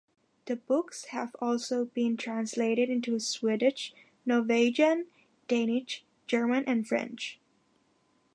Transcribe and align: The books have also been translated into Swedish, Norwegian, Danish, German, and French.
The 0.45 0.55
books 0.55 1.05
have 1.11 1.35
also 1.39 1.85
been 1.85 2.17
translated 2.17 2.89
into 2.89 3.19
Swedish, 3.19 3.93
Norwegian, 4.25 5.05
Danish, 5.47 6.03
German, 6.25 6.63
and 6.65 6.87
French. 6.87 7.39